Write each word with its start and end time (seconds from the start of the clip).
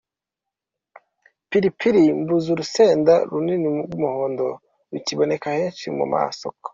Pilipili-mbuzi”: 1.49 2.47
Urusenda 2.53 3.13
runini 3.31 3.67
rw’umuhondo 3.85 4.45
rukiboneka 4.91 5.47
henshi 5.57 5.85
mu 5.97 6.05
masoko. 6.13 6.67